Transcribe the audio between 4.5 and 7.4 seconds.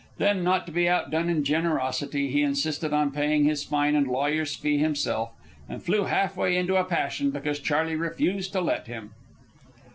fee himself, and flew half way into a passion